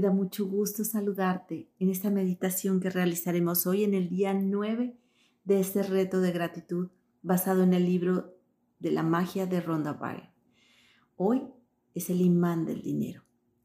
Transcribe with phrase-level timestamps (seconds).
[0.00, 4.96] Da mucho gusto saludarte en esta meditación que realizaremos hoy en el día 9
[5.44, 6.88] de este reto de gratitud
[7.20, 8.34] basado en el libro
[8.78, 10.32] de la magia de Rhonda Byrne.
[11.16, 11.42] Hoy
[11.92, 13.24] es el imán del dinero.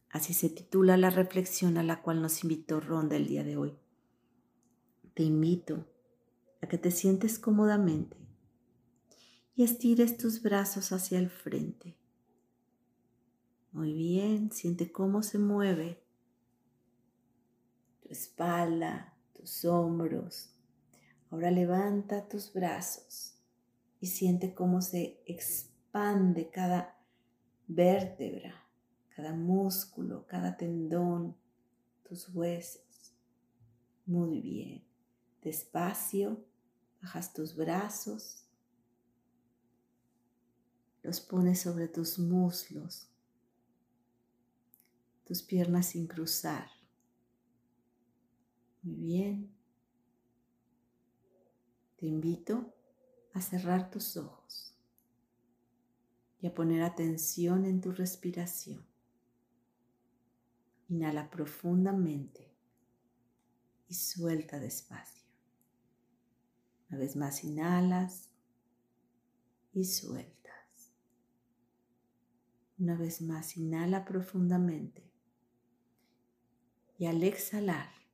[0.09, 3.77] Así se titula la reflexión a la cual nos invitó Ronda el día de hoy.
[5.13, 5.87] Te invito
[6.61, 8.17] a que te sientes cómodamente
[9.55, 11.97] y estires tus brazos hacia el frente.
[13.71, 16.04] Muy bien, siente cómo se mueve
[18.15, 20.51] espalda, tus hombros.
[21.29, 23.35] Ahora levanta tus brazos
[23.99, 26.97] y siente cómo se expande cada
[27.67, 28.65] vértebra
[29.15, 31.37] cada músculo, cada tendón,
[32.03, 33.13] tus huesos.
[34.05, 34.83] Muy bien.
[35.41, 36.43] Despacio,
[37.01, 38.43] bajas tus brazos,
[41.01, 43.07] los pones sobre tus muslos,
[45.23, 46.67] tus piernas sin cruzar.
[48.85, 49.51] Muy bien.
[51.97, 52.71] Te invito
[53.33, 54.77] a cerrar tus ojos
[56.39, 58.85] y a poner atención en tu respiración.
[60.87, 62.53] Inhala profundamente
[63.87, 65.25] y suelta despacio.
[66.91, 68.29] Una vez más inhalas
[69.73, 70.91] y sueltas.
[72.77, 75.11] Una vez más inhala profundamente
[76.99, 78.04] y al exhalar,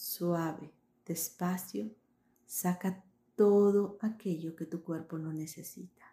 [0.00, 0.72] suave,
[1.04, 1.94] despacio,
[2.46, 3.04] saca
[3.36, 6.06] todo aquello que tu cuerpo no necesita.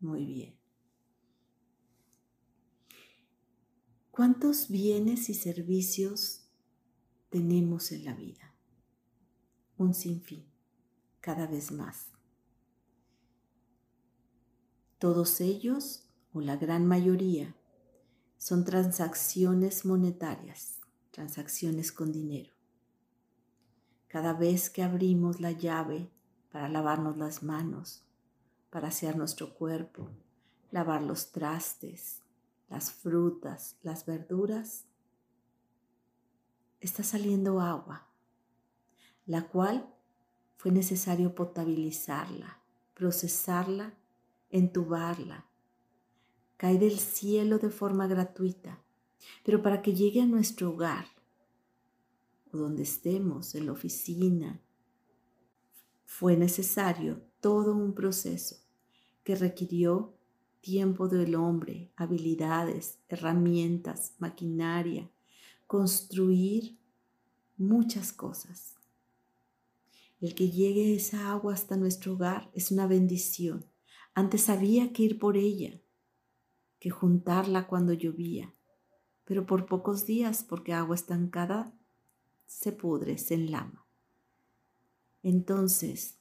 [0.00, 0.58] Muy bien.
[4.10, 6.48] ¿Cuántos bienes y servicios
[7.28, 8.52] tenemos en la vida?
[9.78, 10.44] Un sinfín,
[11.20, 12.08] cada vez más.
[14.98, 17.54] Todos ellos, o la gran mayoría,
[18.36, 20.79] son transacciones monetarias,
[21.10, 22.52] transacciones con dinero.
[24.08, 26.10] Cada vez que abrimos la llave
[26.50, 28.02] para lavarnos las manos,
[28.70, 30.08] para asear nuestro cuerpo,
[30.70, 32.22] lavar los trastes,
[32.68, 34.86] las frutas, las verduras,
[36.80, 38.06] está saliendo agua,
[39.26, 39.92] la cual
[40.56, 42.58] fue necesario potabilizarla,
[42.94, 43.94] procesarla,
[44.50, 45.46] entubarla.
[46.56, 48.79] Cae del cielo de forma gratuita,
[49.44, 51.06] pero para que llegue a nuestro hogar
[52.52, 54.60] o donde estemos, en la oficina,
[56.04, 58.56] fue necesario todo un proceso
[59.22, 60.14] que requirió
[60.60, 65.10] tiempo del hombre, habilidades, herramientas, maquinaria,
[65.66, 66.78] construir
[67.56, 68.74] muchas cosas.
[70.20, 73.64] El que llegue esa agua hasta nuestro hogar es una bendición.
[74.12, 75.80] Antes había que ir por ella,
[76.78, 78.52] que juntarla cuando llovía,
[79.24, 81.72] pero por pocos días, porque agua estancada
[82.46, 83.86] se pudre, se enlama.
[85.22, 86.16] Entonces,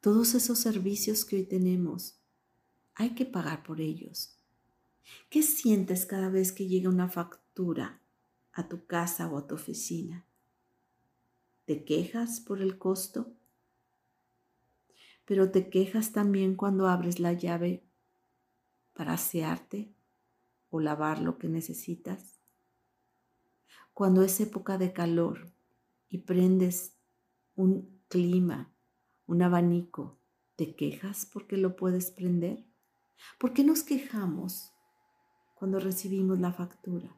[0.00, 2.18] todos esos servicios que hoy tenemos
[2.94, 4.36] hay que pagar por ellos.
[5.28, 8.00] ¿Qué sientes cada vez que llega una factura
[8.52, 10.26] a tu casa o a tu oficina?
[11.66, 13.32] ¿Te quejas por el costo?
[15.24, 17.84] Pero te quejas también cuando abres la llave
[18.92, 19.92] para asearte
[20.70, 22.40] o lavar lo que necesitas.
[23.92, 25.52] Cuando es época de calor
[26.08, 26.96] y prendes
[27.54, 28.72] un clima,
[29.26, 30.18] un abanico,
[30.56, 32.64] ¿te quejas porque lo puedes prender?
[33.38, 34.72] ¿Por qué nos quejamos
[35.54, 37.14] cuando recibimos la factura?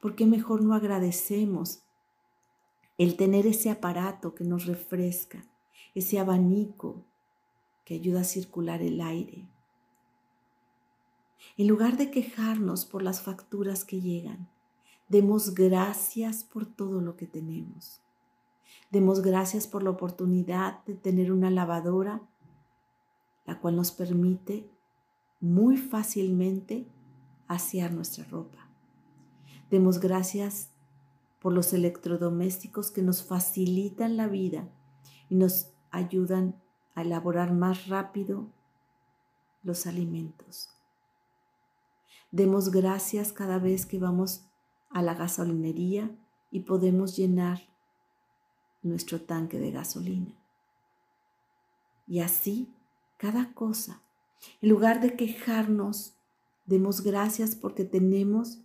[0.00, 1.82] ¿Por qué mejor no agradecemos
[2.96, 5.44] el tener ese aparato que nos refresca,
[5.94, 7.04] ese abanico
[7.84, 9.48] que ayuda a circular el aire?
[11.56, 14.48] En lugar de quejarnos por las facturas que llegan,
[15.08, 18.00] demos gracias por todo lo que tenemos.
[18.90, 22.22] Demos gracias por la oportunidad de tener una lavadora,
[23.46, 24.68] la cual nos permite
[25.40, 26.86] muy fácilmente
[27.48, 28.68] hacia nuestra ropa.
[29.70, 30.70] Demos gracias
[31.40, 34.68] por los electrodomésticos que nos facilitan la vida
[35.28, 36.60] y nos ayudan
[36.94, 38.46] a elaborar más rápido
[39.62, 40.77] los alimentos.
[42.30, 44.44] Demos gracias cada vez que vamos
[44.90, 46.10] a la gasolinería
[46.50, 47.60] y podemos llenar
[48.82, 50.34] nuestro tanque de gasolina.
[52.06, 52.74] Y así,
[53.16, 54.02] cada cosa
[54.60, 56.16] en lugar de quejarnos,
[56.64, 58.60] demos gracias porque tenemos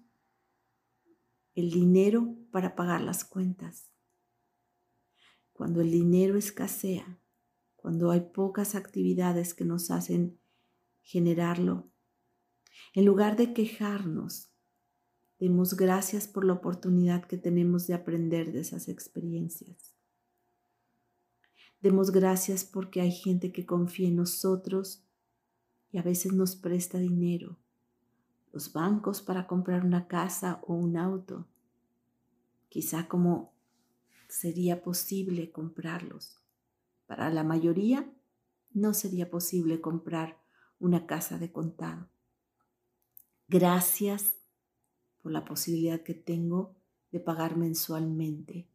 [1.55, 3.89] el dinero para pagar las cuentas.
[5.53, 7.19] Cuando el dinero escasea,
[7.75, 10.39] cuando hay pocas actividades que nos hacen
[11.01, 11.91] generarlo,
[12.93, 14.53] en lugar de quejarnos,
[15.43, 19.93] Demos gracias por la oportunidad que tenemos de aprender de esas experiencias.
[21.81, 25.03] Demos gracias porque hay gente que confía en nosotros
[25.91, 27.57] y a veces nos presta dinero.
[28.53, 31.45] Los bancos para comprar una casa o un auto.
[32.69, 33.51] Quizá como
[34.29, 36.39] sería posible comprarlos.
[37.05, 38.09] Para la mayoría
[38.71, 40.39] no sería posible comprar
[40.79, 42.12] una casa de contado.
[43.47, 44.33] Gracias
[45.21, 46.75] por la posibilidad que tengo
[47.11, 48.67] de pagar mensualmente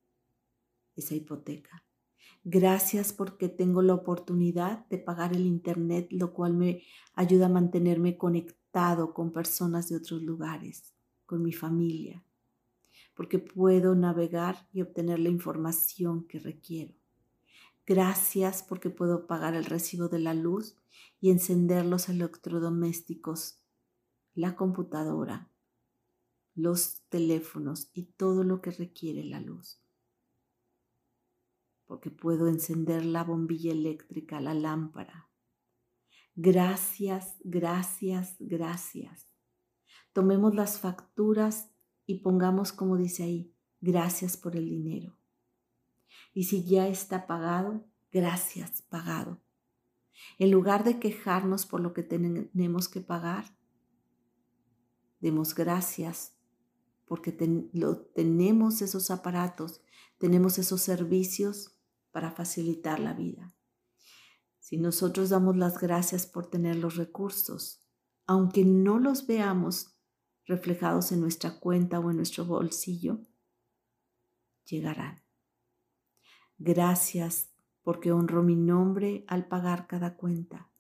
[0.97, 1.85] esa hipoteca.
[2.45, 6.83] Gracias porque tengo la oportunidad de pagar el Internet, lo cual me
[7.15, 10.95] ayuda a mantenerme conectado con personas de otros lugares,
[11.27, 12.25] con mi familia,
[13.15, 16.95] porque puedo navegar y obtener la información que requiero.
[17.87, 20.77] Gracias porque puedo pagar el recibo de la luz
[21.21, 23.58] y encender los electrodomésticos,
[24.39, 25.51] la computadora,
[26.55, 29.83] los teléfonos y todo lo que requiere la luz
[31.89, 35.31] porque puedo encender la bombilla eléctrica, la lámpara.
[36.37, 39.27] Gracias, gracias, gracias.
[40.13, 41.71] Tomemos las facturas
[42.07, 45.17] y pongamos como dice ahí, gracias por el dinero.
[46.35, 49.41] Y si ya está pagado, gracias, pagado.
[50.39, 53.57] En lugar de quejarnos por lo que tenemos que pagar,
[55.21, 56.35] demos gracias
[57.07, 59.81] porque tenemos esos aparatos,
[60.19, 61.79] tenemos esos servicios
[62.11, 63.55] para facilitar la vida.
[64.59, 67.83] Si nosotros damos las gracias por tener los recursos,
[68.27, 69.97] aunque no los veamos
[70.45, 73.21] reflejados en nuestra cuenta o en nuestro bolsillo,
[74.67, 75.23] llegarán.
[76.59, 77.51] Gracias
[77.83, 80.71] porque honro mi nombre al pagar cada cuenta.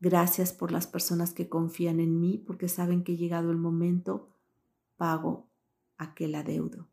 [0.00, 4.28] Gracias por las personas que confían en mí porque saben que llegado el momento
[4.96, 5.48] pago
[5.96, 6.88] aquel adeudo.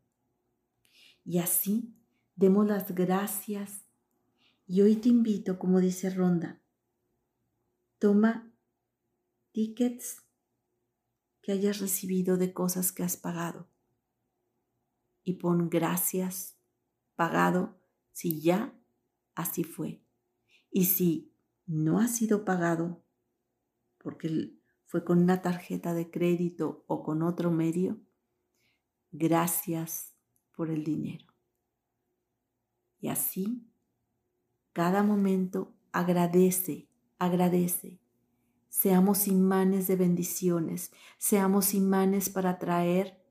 [1.24, 1.94] Y así
[2.36, 3.84] Demos las gracias.
[4.66, 6.60] Y hoy te invito, como dice Ronda,
[7.98, 8.52] toma
[9.52, 10.22] tickets
[11.42, 13.68] que hayas recibido de cosas que has pagado
[15.22, 16.56] y pon gracias,
[17.14, 17.78] pagado,
[18.12, 18.74] si ya
[19.34, 20.02] así fue.
[20.70, 21.33] Y si
[21.66, 23.02] no ha sido pagado,
[23.98, 28.00] porque fue con una tarjeta de crédito o con otro medio,
[29.10, 30.14] gracias
[30.52, 31.26] por el dinero.
[33.00, 33.66] Y así,
[34.72, 36.88] cada momento agradece,
[37.18, 38.00] agradece.
[38.68, 43.22] Seamos imanes de bendiciones, seamos imanes para traer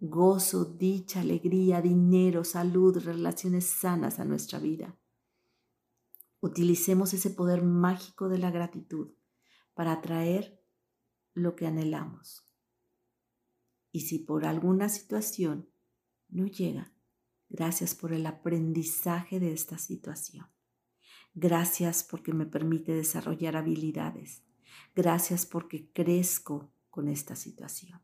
[0.00, 4.96] gozo, dicha, alegría, dinero, salud, relaciones sanas a nuestra vida.
[6.44, 9.14] Utilicemos ese poder mágico de la gratitud
[9.72, 10.62] para atraer
[11.32, 12.44] lo que anhelamos.
[13.92, 15.70] Y si por alguna situación
[16.28, 16.94] no llega,
[17.56, 20.48] Gracias por el aprendizaje de esta situación.
[21.34, 24.42] Gracias porque me permite desarrollar habilidades.
[24.94, 28.02] Gracias porque crezco con esta situación.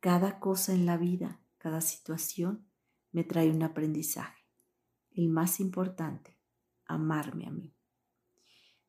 [0.00, 2.66] Cada cosa en la vida, cada situación
[3.12, 4.46] me trae un aprendizaje.
[5.10, 6.33] El más importante,
[6.86, 7.74] amarme a mí.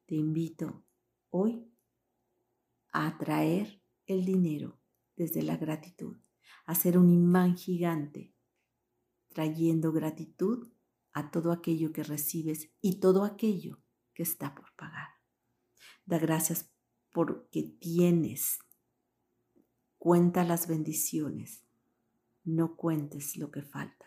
[0.06, 0.86] Te invito
[1.30, 1.72] hoy
[2.92, 4.80] a atraer el dinero
[5.16, 6.18] desde la gratitud,
[6.66, 8.34] a ser un imán gigante
[9.36, 10.72] trayendo gratitud
[11.12, 13.82] a todo aquello que recibes y todo aquello
[14.14, 15.10] que está por pagar.
[16.06, 16.72] Da gracias
[17.12, 18.60] porque tienes.
[19.98, 21.64] Cuenta las bendiciones.
[22.44, 24.06] No cuentes lo que falta.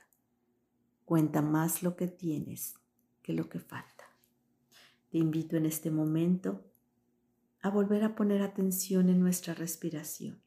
[1.04, 2.74] Cuenta más lo que tienes
[3.32, 4.04] lo que falta.
[5.10, 6.64] Te invito en este momento
[7.62, 10.42] a volver a poner atención en nuestra respiración.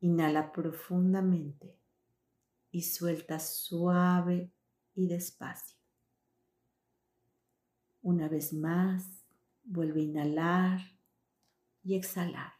[0.00, 1.78] Inhala profundamente
[2.70, 4.52] y suelta suave
[4.94, 5.78] y despacio.
[8.02, 9.24] Una vez más,
[9.64, 10.80] vuelve a inhalar
[11.82, 12.52] y exhalar.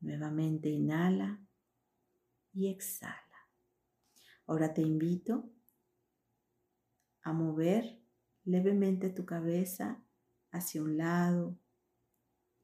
[0.00, 1.40] Nuevamente inhala
[2.52, 3.16] y exhala.
[4.46, 5.50] Ahora te invito
[7.22, 8.00] a mover
[8.44, 10.02] levemente tu cabeza
[10.50, 11.58] hacia un lado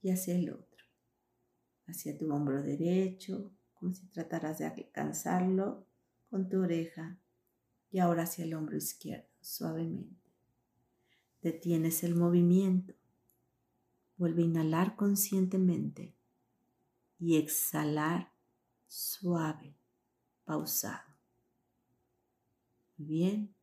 [0.02, 0.84] y hacia el otro,
[1.86, 5.86] hacia tu hombro derecho, como si trataras de alcanzarlo
[6.30, 7.18] con tu oreja
[7.90, 10.16] y ahora hacia el hombro izquierdo, suavemente.
[11.42, 12.94] Detienes el movimiento.
[14.16, 16.16] Vuelve a inhalar conscientemente
[17.20, 18.32] y exhalar
[18.88, 19.76] suave,
[20.44, 21.14] pausado.
[22.96, 23.57] Bien.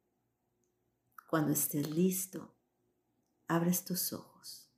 [1.27, 2.55] Cuando estés listo,
[3.47, 4.69] abres tus ojos.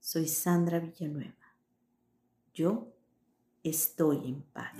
[0.00, 1.46] Soy Sandra Villanueva
[2.56, 2.88] yo
[3.62, 4.72] estoy en paz.